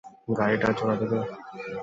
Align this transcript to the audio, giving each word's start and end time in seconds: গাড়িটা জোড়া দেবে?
গাড়িটা 0.37 0.69
জোড়া 0.77 0.95
দেবে? 1.01 1.19